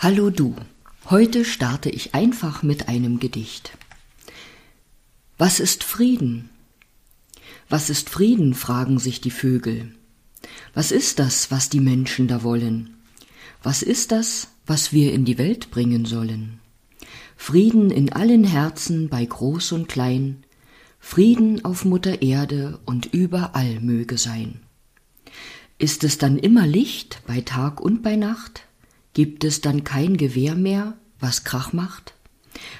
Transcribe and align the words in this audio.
Hallo 0.00 0.30
du. 0.30 0.54
Heute 1.06 1.44
starte 1.44 1.90
ich 1.90 2.14
einfach 2.14 2.62
mit 2.62 2.86
einem 2.86 3.18
Gedicht. 3.18 3.76
Was 5.38 5.58
ist 5.58 5.82
Frieden? 5.82 6.50
Was 7.68 7.90
ist 7.90 8.08
Frieden? 8.08 8.54
fragen 8.54 9.00
sich 9.00 9.20
die 9.20 9.32
Vögel. 9.32 9.92
Was 10.72 10.92
ist 10.92 11.18
das, 11.18 11.50
was 11.50 11.68
die 11.68 11.80
Menschen 11.80 12.28
da 12.28 12.44
wollen? 12.44 12.94
Was 13.64 13.82
ist 13.82 14.12
das, 14.12 14.52
was 14.68 14.92
wir 14.92 15.12
in 15.12 15.24
die 15.24 15.36
Welt 15.36 15.72
bringen 15.72 16.04
sollen? 16.04 16.60
Frieden 17.36 17.90
in 17.90 18.12
allen 18.12 18.44
Herzen 18.44 19.08
bei 19.08 19.24
groß 19.24 19.72
und 19.72 19.88
klein, 19.88 20.44
Frieden 21.00 21.64
auf 21.64 21.84
Mutter 21.84 22.22
Erde 22.22 22.78
und 22.84 23.06
überall 23.06 23.80
möge 23.80 24.16
sein. 24.16 24.60
Ist 25.76 26.04
es 26.04 26.18
dann 26.18 26.38
immer 26.38 26.68
Licht 26.68 27.20
bei 27.26 27.40
Tag 27.40 27.80
und 27.80 28.04
bei 28.04 28.14
Nacht? 28.14 28.67
Gibt 29.18 29.42
es 29.42 29.60
dann 29.60 29.82
kein 29.82 30.16
Gewehr 30.16 30.54
mehr, 30.54 30.96
was 31.18 31.42
Krach 31.42 31.72
macht? 31.72 32.14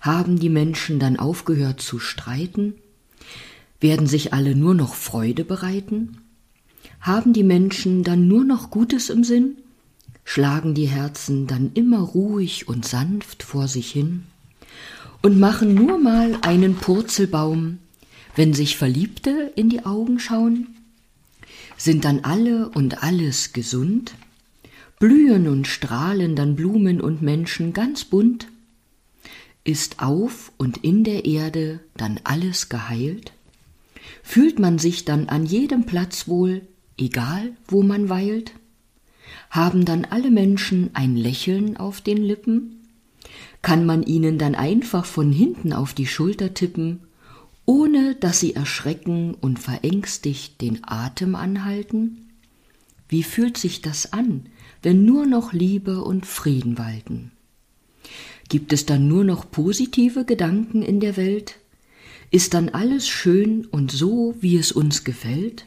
Haben 0.00 0.38
die 0.38 0.48
Menschen 0.48 0.98
dann 0.98 1.18
aufgehört 1.18 1.82
zu 1.82 1.98
streiten? 1.98 2.72
Werden 3.80 4.06
sich 4.06 4.32
alle 4.32 4.54
nur 4.54 4.72
noch 4.72 4.94
Freude 4.94 5.44
bereiten? 5.44 6.22
Haben 7.02 7.34
die 7.34 7.42
Menschen 7.42 8.02
dann 8.02 8.28
nur 8.28 8.44
noch 8.44 8.70
Gutes 8.70 9.10
im 9.10 9.24
Sinn? 9.24 9.58
Schlagen 10.24 10.72
die 10.72 10.86
Herzen 10.86 11.46
dann 11.46 11.72
immer 11.74 12.00
ruhig 12.00 12.66
und 12.66 12.86
sanft 12.86 13.42
vor 13.42 13.68
sich 13.68 13.92
hin? 13.92 14.22
Und 15.20 15.38
machen 15.38 15.74
nur 15.74 15.98
mal 15.98 16.38
einen 16.40 16.76
Purzelbaum, 16.76 17.76
wenn 18.36 18.54
sich 18.54 18.78
Verliebte 18.78 19.52
in 19.54 19.68
die 19.68 19.84
Augen 19.84 20.18
schauen? 20.18 20.68
Sind 21.76 22.06
dann 22.06 22.20
alle 22.20 22.70
und 22.70 23.02
alles 23.02 23.52
gesund? 23.52 24.14
Blühen 25.02 25.48
und 25.48 25.66
strahlen 25.66 26.36
dann 26.36 26.54
Blumen 26.54 27.00
und 27.00 27.22
Menschen 27.22 27.72
ganz 27.72 28.04
bunt? 28.04 28.46
Ist 29.64 30.00
auf 30.00 30.52
und 30.58 30.76
in 30.84 31.02
der 31.02 31.24
Erde 31.24 31.80
dann 31.96 32.20
alles 32.22 32.68
geheilt? 32.68 33.32
Fühlt 34.22 34.60
man 34.60 34.78
sich 34.78 35.04
dann 35.04 35.28
an 35.28 35.44
jedem 35.44 35.86
Platz 35.86 36.28
wohl, 36.28 36.62
egal 36.96 37.50
wo 37.66 37.82
man 37.82 38.10
weilt? 38.10 38.52
Haben 39.50 39.84
dann 39.84 40.04
alle 40.04 40.30
Menschen 40.30 40.90
ein 40.92 41.16
Lächeln 41.16 41.76
auf 41.76 42.00
den 42.00 42.18
Lippen? 42.18 42.86
Kann 43.60 43.84
man 43.84 44.04
ihnen 44.04 44.38
dann 44.38 44.54
einfach 44.54 45.04
von 45.04 45.32
hinten 45.32 45.72
auf 45.72 45.94
die 45.94 46.06
Schulter 46.06 46.54
tippen 46.54 47.00
ohne 47.66 48.14
dass 48.14 48.38
sie 48.38 48.54
erschrecken 48.54 49.34
und 49.34 49.58
verängstigt 49.58 50.60
den 50.60 50.78
Atem 50.82 51.34
anhalten? 51.34 52.28
Wie 53.08 53.24
fühlt 53.24 53.58
sich 53.58 53.82
das 53.82 54.12
an, 54.12 54.46
wenn 54.82 55.04
nur 55.04 55.26
noch 55.26 55.52
Liebe 55.52 56.02
und 56.02 56.26
Frieden 56.26 56.78
walten? 56.78 57.30
Gibt 58.48 58.72
es 58.72 58.84
dann 58.84 59.08
nur 59.08 59.24
noch 59.24 59.50
positive 59.50 60.24
Gedanken 60.24 60.82
in 60.82 61.00
der 61.00 61.16
Welt? 61.16 61.58
Ist 62.30 62.54
dann 62.54 62.68
alles 62.68 63.08
schön 63.08 63.66
und 63.66 63.90
so, 63.92 64.34
wie 64.40 64.56
es 64.56 64.72
uns 64.72 65.04
gefällt? 65.04 65.64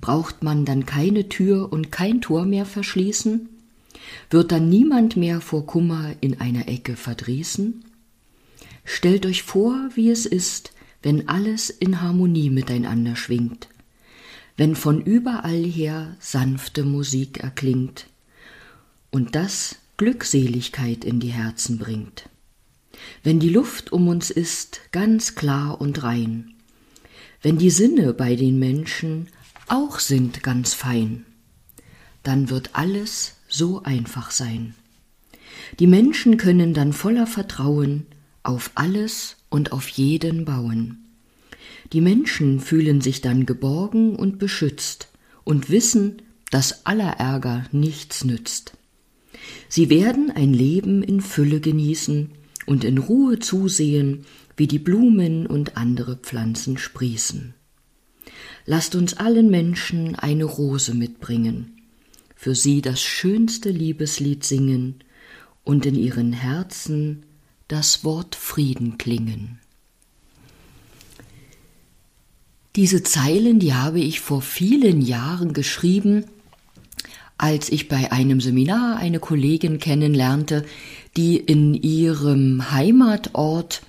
Braucht 0.00 0.42
man 0.42 0.64
dann 0.64 0.86
keine 0.86 1.28
Tür 1.28 1.72
und 1.72 1.90
kein 1.90 2.20
Tor 2.20 2.44
mehr 2.44 2.64
verschließen? 2.64 3.48
Wird 4.30 4.52
dann 4.52 4.68
niemand 4.68 5.16
mehr 5.16 5.40
vor 5.40 5.66
Kummer 5.66 6.14
in 6.20 6.40
einer 6.40 6.68
Ecke 6.68 6.96
verdrießen? 6.96 7.84
Stellt 8.84 9.26
euch 9.26 9.42
vor, 9.42 9.90
wie 9.94 10.10
es 10.10 10.26
ist, 10.26 10.72
wenn 11.02 11.28
alles 11.28 11.70
in 11.70 12.00
Harmonie 12.00 12.50
miteinander 12.50 13.16
schwingt, 13.16 13.68
wenn 14.56 14.74
von 14.74 15.00
überall 15.00 15.64
her 15.64 16.16
sanfte 16.20 16.84
Musik 16.84 17.38
erklingt 17.38 18.09
und 19.10 19.34
das 19.34 19.76
Glückseligkeit 19.96 21.04
in 21.04 21.20
die 21.20 21.28
Herzen 21.28 21.78
bringt. 21.78 22.28
Wenn 23.22 23.40
die 23.40 23.48
Luft 23.48 23.92
um 23.92 24.08
uns 24.08 24.30
ist 24.30 24.80
ganz 24.92 25.34
klar 25.34 25.80
und 25.80 26.02
rein, 26.02 26.54
wenn 27.42 27.58
die 27.58 27.70
Sinne 27.70 28.12
bei 28.12 28.36
den 28.36 28.58
Menschen 28.58 29.28
auch 29.68 29.98
sind 29.98 30.42
ganz 30.42 30.74
fein, 30.74 31.24
dann 32.22 32.50
wird 32.50 32.70
alles 32.74 33.36
so 33.48 33.82
einfach 33.82 34.30
sein. 34.30 34.74
Die 35.78 35.86
Menschen 35.86 36.36
können 36.36 36.74
dann 36.74 36.92
voller 36.92 37.26
Vertrauen 37.26 38.06
auf 38.42 38.70
alles 38.74 39.36
und 39.48 39.72
auf 39.72 39.88
jeden 39.88 40.44
bauen. 40.44 40.98
Die 41.92 42.00
Menschen 42.00 42.60
fühlen 42.60 43.00
sich 43.00 43.20
dann 43.20 43.46
geborgen 43.46 44.16
und 44.16 44.38
beschützt 44.38 45.08
und 45.44 45.70
wissen, 45.70 46.22
dass 46.50 46.86
aller 46.86 47.12
Ärger 47.18 47.64
nichts 47.72 48.24
nützt. 48.24 48.72
Sie 49.68 49.90
werden 49.90 50.30
ein 50.30 50.52
Leben 50.52 51.02
in 51.02 51.20
Fülle 51.20 51.60
genießen 51.60 52.30
und 52.66 52.84
in 52.84 52.98
Ruhe 52.98 53.38
zusehen, 53.38 54.24
wie 54.56 54.66
die 54.66 54.78
Blumen 54.78 55.46
und 55.46 55.76
andere 55.76 56.16
Pflanzen 56.16 56.76
sprießen. 56.76 57.54
Lasst 58.66 58.94
uns 58.94 59.14
allen 59.14 59.50
Menschen 59.50 60.16
eine 60.16 60.44
Rose 60.44 60.94
mitbringen, 60.94 61.82
für 62.36 62.54
sie 62.54 62.82
das 62.82 63.00
schönste 63.00 63.70
Liebeslied 63.70 64.44
singen 64.44 65.02
und 65.64 65.86
in 65.86 65.94
ihren 65.94 66.32
Herzen 66.32 67.24
das 67.68 68.04
Wort 68.04 68.34
Frieden 68.34 68.98
klingen. 68.98 69.60
Diese 72.76 73.02
Zeilen, 73.02 73.58
die 73.58 73.74
habe 73.74 74.00
ich 74.00 74.20
vor 74.20 74.42
vielen 74.42 75.00
Jahren 75.00 75.52
geschrieben, 75.52 76.24
als 77.40 77.70
ich 77.70 77.88
bei 77.88 78.12
einem 78.12 78.42
Seminar 78.42 78.98
eine 78.98 79.18
Kollegin 79.18 79.78
kennenlernte, 79.78 80.66
die 81.16 81.38
in 81.38 81.72
ihrem 81.72 82.70
Heimatort 82.70 83.80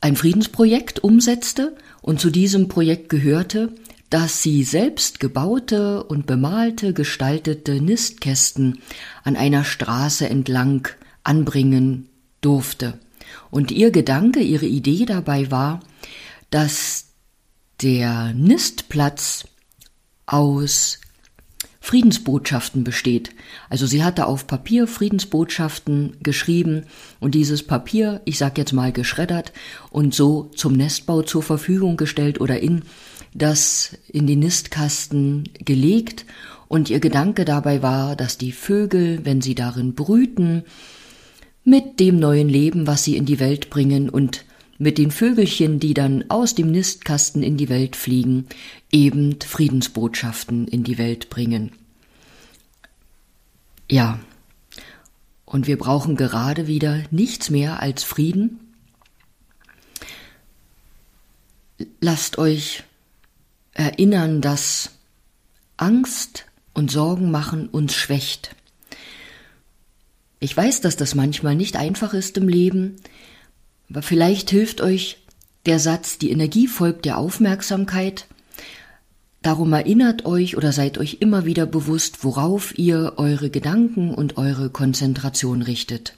ein 0.00 0.16
Friedensprojekt 0.16 1.04
umsetzte 1.04 1.76
und 2.00 2.18
zu 2.18 2.30
diesem 2.30 2.68
Projekt 2.68 3.10
gehörte, 3.10 3.74
dass 4.08 4.42
sie 4.42 4.64
selbst 4.64 5.20
gebaute 5.20 6.02
und 6.04 6.24
bemalte, 6.24 6.94
gestaltete 6.94 7.82
Nistkästen 7.82 8.78
an 9.22 9.36
einer 9.36 9.62
Straße 9.62 10.26
entlang 10.26 10.88
anbringen 11.24 12.08
durfte. 12.40 12.98
Und 13.50 13.70
ihr 13.70 13.90
Gedanke, 13.90 14.40
ihre 14.40 14.66
Idee 14.66 15.04
dabei 15.04 15.50
war, 15.50 15.80
dass 16.48 17.08
der 17.82 18.32
Nistplatz 18.32 19.44
aus 20.24 20.98
Friedensbotschaften 21.84 22.84
besteht. 22.84 23.34
Also 23.68 23.86
sie 23.86 24.04
hatte 24.04 24.26
auf 24.26 24.46
Papier 24.46 24.86
Friedensbotschaften 24.86 26.16
geschrieben 26.22 26.84
und 27.18 27.34
dieses 27.34 27.64
Papier, 27.64 28.22
ich 28.24 28.38
sag 28.38 28.56
jetzt 28.56 28.72
mal 28.72 28.92
geschreddert 28.92 29.52
und 29.90 30.14
so 30.14 30.44
zum 30.54 30.74
Nestbau 30.74 31.22
zur 31.22 31.42
Verfügung 31.42 31.96
gestellt 31.96 32.40
oder 32.40 32.60
in 32.60 32.82
das 33.34 33.98
in 34.08 34.28
die 34.28 34.36
Nistkasten 34.36 35.48
gelegt 35.58 36.24
und 36.68 36.88
ihr 36.88 37.00
Gedanke 37.00 37.44
dabei 37.44 37.82
war, 37.82 38.14
dass 38.14 38.38
die 38.38 38.52
Vögel, 38.52 39.24
wenn 39.24 39.40
sie 39.40 39.56
darin 39.56 39.94
brüten, 39.94 40.62
mit 41.64 41.98
dem 41.98 42.20
neuen 42.20 42.48
Leben, 42.48 42.86
was 42.86 43.02
sie 43.02 43.16
in 43.16 43.26
die 43.26 43.40
Welt 43.40 43.70
bringen 43.70 44.08
und 44.08 44.44
mit 44.82 44.98
den 44.98 45.12
Vögelchen, 45.12 45.78
die 45.78 45.94
dann 45.94 46.24
aus 46.28 46.56
dem 46.56 46.72
Nistkasten 46.72 47.44
in 47.44 47.56
die 47.56 47.68
Welt 47.68 47.94
fliegen, 47.94 48.48
eben 48.90 49.40
Friedensbotschaften 49.40 50.66
in 50.66 50.82
die 50.82 50.98
Welt 50.98 51.30
bringen. 51.30 51.70
Ja, 53.88 54.18
und 55.44 55.68
wir 55.68 55.78
brauchen 55.78 56.16
gerade 56.16 56.66
wieder 56.66 57.04
nichts 57.12 57.48
mehr 57.48 57.80
als 57.80 58.02
Frieden. 58.02 58.58
Lasst 62.00 62.38
euch 62.38 62.82
erinnern, 63.74 64.40
dass 64.40 64.90
Angst 65.76 66.46
und 66.74 66.90
Sorgen 66.90 67.30
machen 67.30 67.68
uns 67.68 67.94
schwächt. 67.94 68.56
Ich 70.40 70.56
weiß, 70.56 70.80
dass 70.80 70.96
das 70.96 71.14
manchmal 71.14 71.54
nicht 71.54 71.76
einfach 71.76 72.14
ist 72.14 72.36
im 72.36 72.48
Leben, 72.48 72.96
vielleicht 74.00 74.50
hilft 74.50 74.80
euch 74.80 75.18
der 75.66 75.78
Satz, 75.78 76.18
die 76.18 76.30
Energie 76.30 76.66
folgt 76.66 77.04
der 77.04 77.18
Aufmerksamkeit. 77.18 78.26
Darum 79.42 79.72
erinnert 79.72 80.24
euch 80.24 80.56
oder 80.56 80.72
seid 80.72 80.98
euch 80.98 81.18
immer 81.20 81.44
wieder 81.44 81.66
bewusst, 81.66 82.24
worauf 82.24 82.78
ihr 82.78 83.14
eure 83.16 83.50
Gedanken 83.50 84.14
und 84.14 84.38
eure 84.38 84.70
Konzentration 84.70 85.62
richtet. 85.62 86.14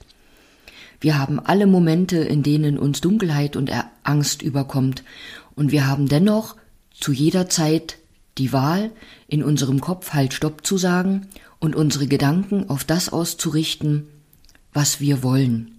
Wir 1.01 1.17
haben 1.17 1.39
alle 1.39 1.67
Momente, 1.67 2.17
in 2.17 2.43
denen 2.43 2.77
uns 2.79 3.01
Dunkelheit 3.01 3.55
und 3.55 3.71
Angst 4.03 4.41
überkommt, 4.41 5.03
und 5.55 5.71
wir 5.71 5.87
haben 5.87 6.07
dennoch 6.07 6.55
zu 6.93 7.11
jeder 7.11 7.49
Zeit 7.49 7.97
die 8.37 8.51
Wahl, 8.51 8.91
in 9.27 9.43
unserem 9.43 9.81
Kopf 9.81 10.13
halt 10.13 10.33
Stopp 10.33 10.65
zu 10.65 10.77
sagen 10.77 11.27
und 11.59 11.75
unsere 11.75 12.07
Gedanken 12.07 12.69
auf 12.69 12.83
das 12.83 13.11
auszurichten, 13.11 14.07
was 14.73 14.99
wir 14.99 15.23
wollen. 15.23 15.74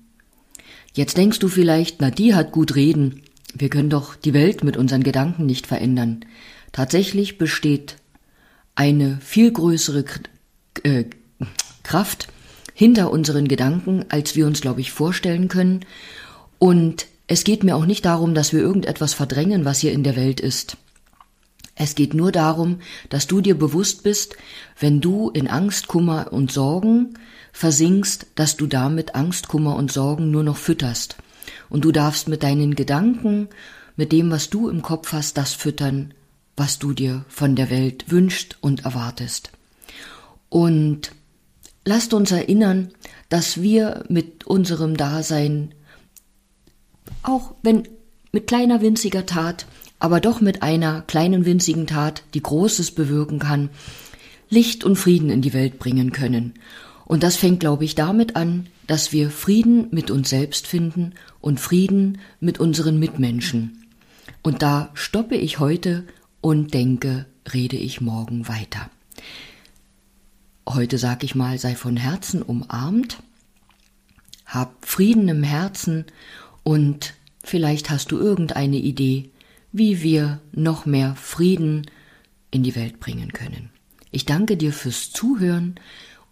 Jetzt 0.97 1.19
denkst 1.19 1.41
du 1.41 1.49
vielleicht, 1.49 2.01
na 2.01 2.11
die 2.11 2.35
hat 2.35 2.53
gut 2.53 2.75
reden, 2.75 3.21
wir 3.53 3.69
können 3.69 3.91
doch 3.91 4.15
die 4.15 4.33
Welt 4.33 4.65
mit 4.65 4.79
unseren 4.79 5.03
Gedanken 5.03 5.45
nicht 5.45 5.67
verändern. 5.67 6.25
Tatsächlich 6.73 7.37
besteht 7.37 7.97
eine 8.75 9.19
viel 9.21 9.53
größere 9.53 10.07
äh, 10.85 11.05
Kraft, 11.83 12.29
hinter 12.73 13.11
unseren 13.11 13.47
Gedanken, 13.47 14.07
als 14.09 14.37
wir 14.37 14.47
uns, 14.47 14.63
glaube 14.63 14.81
ich, 14.81 14.91
vorstellen 14.91 15.49
können. 15.49 15.81
Und 16.59 17.07
es 17.27 17.45
geht 17.45 17.63
mir 17.63 17.77
auch 17.77 17.85
nicht 17.85 18.07
darum, 18.07 18.33
dass 18.33 18.55
wir 18.55 18.61
irgendetwas 18.61 19.13
verdrängen, 19.13 19.67
was 19.67 19.81
hier 19.81 19.93
in 19.93 20.03
der 20.03 20.17
Welt 20.17 20.41
ist. 20.41 20.79
Es 21.79 21.95
geht 21.95 22.15
nur 22.15 22.33
darum, 22.33 22.81
dass 23.11 23.27
du 23.27 23.43
dir 23.43 23.57
bewusst 23.57 24.03
bist, 24.03 24.35
wenn 24.81 25.01
du 25.01 25.31
in 25.31 25.47
Angst, 25.47 25.89
Kummer 25.89 26.33
und 26.33 26.51
Sorgen 26.51 27.19
versinkst, 27.53 28.27
dass 28.35 28.57
du 28.57 28.67
damit 28.67 29.15
Angst, 29.15 29.49
Kummer 29.49 29.77
und 29.77 29.93
Sorgen 29.93 30.31
nur 30.31 30.43
noch 30.43 30.57
fütterst. 30.57 31.17
Und 31.69 31.85
du 31.85 31.93
darfst 31.93 32.29
mit 32.29 32.43
deinen 32.43 32.75
Gedanken, 32.75 33.49
mit 33.95 34.11
dem, 34.11 34.31
was 34.31 34.49
du 34.49 34.69
im 34.69 34.81
Kopf 34.81 35.13
hast, 35.13 35.37
das 35.37 35.53
füttern, 35.53 36.15
was 36.57 36.79
du 36.79 36.95
dir 36.95 37.27
von 37.29 37.55
der 37.57 37.69
Welt 37.69 38.11
wünscht 38.11 38.57
und 38.63 38.87
erwartest. 38.87 39.51
Und 40.49 41.13
lasst 41.85 42.15
uns 42.15 42.33
erinnern, 42.33 42.93
dass 43.29 43.61
wir 43.61 44.05
mit 44.09 44.47
unserem 44.47 44.97
Dasein, 44.97 45.75
auch 47.23 47.55
wenn 47.63 47.87
mit 48.33 48.47
kleiner 48.47 48.81
winziger 48.81 49.27
Tat, 49.27 49.67
aber 49.99 50.21
doch 50.21 50.41
mit 50.41 50.63
einer 50.63 51.03
kleinen 51.03 51.45
winzigen 51.45 51.87
Tat, 51.87 52.23
die 52.35 52.43
Großes 52.43 52.91
bewirken 52.91 53.39
kann, 53.39 53.71
Licht 54.49 54.85
und 54.85 54.97
Frieden 54.97 55.31
in 55.31 55.43
die 55.43 55.55
Welt 55.55 55.79
bringen 55.79 56.13
können. 56.13 56.55
Und 57.05 57.23
das 57.23 57.37
fängt, 57.37 57.61
glaube 57.61 57.85
ich, 57.85 57.95
damit 57.95 58.37
an, 58.37 58.67
dass 58.87 59.13
wir 59.13 59.31
Frieden 59.31 59.89
mit 59.91 60.11
uns 60.11 60.31
selbst 60.31 60.67
finden 60.67 61.15
und 61.41 61.61
Frieden 61.61 62.19
mit 62.41 62.59
unseren 62.59 62.99
Mitmenschen. 62.99 63.85
Und 64.43 64.63
da 64.63 64.91
stoppe 64.95 65.37
ich 65.37 65.59
heute 65.59 66.05
und 66.41 66.75
denke, 66.75 67.27
rede 67.53 67.77
ich 67.77 68.01
morgen 68.01 68.49
weiter. 68.49 68.91
Heute 70.69 70.99
sag 70.99 71.25
ich 71.25 71.35
mal, 71.35 71.59
sei 71.59 71.75
von 71.75 71.97
Herzen 71.97 72.43
umarmt, 72.43 73.19
hab 74.47 74.85
Frieden 74.85 75.29
im 75.29 75.43
Herzen 75.43 76.05
und 76.63 77.15
vielleicht 77.43 77.91
hast 77.91 78.11
du 78.11 78.19
irgendeine 78.19 78.77
Idee, 78.77 79.31
wie 79.77 80.03
wir 80.03 80.41
noch 80.53 80.87
mehr 80.87 81.15
Frieden 81.17 81.91
in 82.51 82.63
die 82.63 82.75
Welt 82.75 82.99
bringen 82.99 83.35
können. 83.35 83.69
Ich 84.11 84.25
danke 84.25 84.57
dir 84.57 84.73
fürs 84.73 85.11
Zuhören 85.11 85.75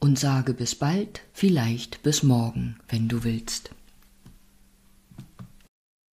und 0.01 0.19
sage 0.19 0.55
bis 0.55 0.75
bald, 0.75 1.21
vielleicht 1.35 2.03
bis 2.03 2.23
morgen, 2.23 2.77
wenn 2.89 3.07
du 3.09 3.23
willst. 3.23 3.71